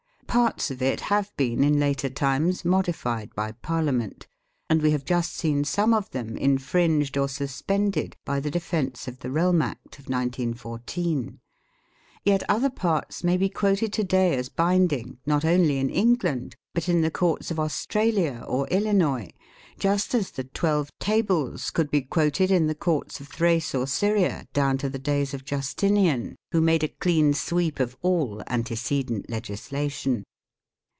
Parts 0.27 0.71
of 0.71 0.81
it 0.81 1.01
have 1.11 1.35
been 1.35 1.61
in 1.61 1.77
later 1.77 2.09
times 2.09 2.63
modified 2.63 3.35
by 3.35 3.51
Parliament; 3.51 4.27
and 4.69 4.81
we 4.81 4.91
have 4.91 5.03
just 5.03 5.35
seen 5.35 5.65
some 5.65 5.93
of 5.93 6.09
them 6.11 6.37
infringed 6.37 7.17
or 7.17 7.27
suspended 7.27 8.15
by 8.23 8.39
the 8.39 8.49
Defence 8.49 9.09
of 9.09 9.19
the 9.19 9.29
Realm 9.29 9.61
Act 9.61 9.99
of 9.99 10.07
1914. 10.07 11.41
Yet 12.23 12.43
other 12.47 12.69
parts 12.69 13.25
may 13.25 13.35
be 13.35 13.49
quoted 13.49 13.91
to 13.91 14.05
day 14.05 14.33
as 14.37 14.47
binding 14.47 15.17
not 15.25 15.43
only 15.43 15.79
in 15.79 15.89
England 15.89 16.55
but 16.73 16.87
in 16.87 17.01
the 17.01 17.11
Courts 17.11 17.51
of 17.51 17.59
Australia 17.59 18.45
or 18.47 18.67
Illinois, 18.69 19.31
just 19.79 20.13
as 20.13 20.29
the 20.31 20.43
Twelve 20.43 20.91
Tables 20.99 21.71
could 21.71 21.89
be 21.89 22.01
quoted 22.01 22.51
in 22.51 22.67
the 22.67 22.75
Courts 22.75 23.19
of 23.19 23.27
Thrace 23.27 23.73
or 23.73 23.87
Syria 23.87 24.45
down 24.53 24.77
to 24.77 24.89
the 24.89 24.99
days 24.99 25.33
of 25.33 25.43
Justinian, 25.43 26.35
who 26.51 26.61
made 26.61 26.83
a 26.83 26.87
clean 26.87 27.33
sweep 27.33 27.79
of 27.79 27.97
all 28.03 28.43
antecedent 28.45 29.27
legislation. 29.27 30.23